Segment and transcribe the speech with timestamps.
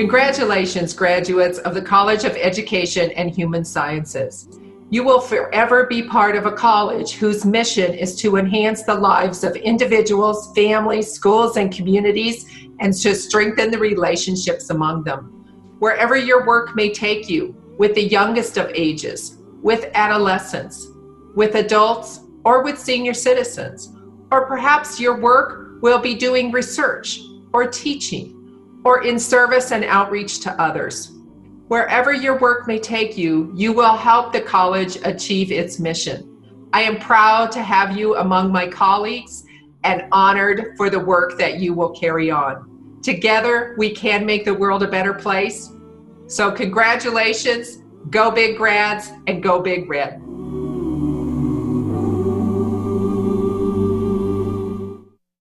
[0.00, 4.46] Congratulations, graduates of the College of Education and Human Sciences.
[4.90, 9.42] You will forever be part of a college whose mission is to enhance the lives
[9.42, 12.44] of individuals, families, schools, and communities,
[12.80, 15.76] and to strengthen the relationships among them.
[15.78, 20.88] Wherever your work may take you, with the youngest of ages, with adolescents,
[21.34, 23.94] with adults, or with senior citizens,
[24.30, 27.20] or perhaps your work will be doing research
[27.52, 31.12] or teaching or in service and outreach to others.
[31.68, 36.26] Wherever your work may take you, you will help the college achieve its mission.
[36.72, 39.44] I am proud to have you among my colleagues
[39.84, 42.98] and honored for the work that you will carry on.
[43.02, 45.70] Together, we can make the world a better place.
[46.26, 50.20] So, congratulations, go big grads, and go big red.